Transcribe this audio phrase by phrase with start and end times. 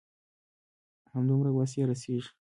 [1.13, 2.29] همدومره وس يې رسيږي.